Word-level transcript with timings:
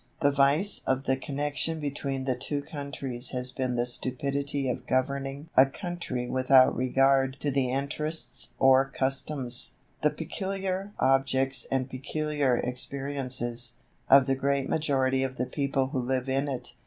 The 0.21 0.31
vice 0.31 0.79
of 0.87 1.03
the 1.03 1.15
connection 1.15 1.79
between 1.79 2.23
the 2.23 2.33
two 2.33 2.63
countries 2.63 3.29
has 3.33 3.51
been 3.51 3.75
the 3.75 3.85
stupidity 3.85 4.67
of 4.67 4.87
governing 4.87 5.47
a 5.55 5.67
country 5.67 6.27
without 6.27 6.75
regard 6.75 7.37
to 7.41 7.51
the 7.51 7.69
interests 7.69 8.55
or 8.57 8.85
customs, 8.89 9.75
the 10.01 10.09
peculiar 10.09 10.91
objects 10.97 11.67
and 11.69 11.87
peculiar 11.87 12.57
experiences, 12.57 13.75
of 14.09 14.25
the 14.25 14.33
great 14.33 14.67
majority 14.67 15.21
of 15.21 15.35
the 15.35 15.45
people 15.45 15.89
who 15.89 15.99
live 16.01 16.27
in 16.27 16.47
it. 16.47 16.73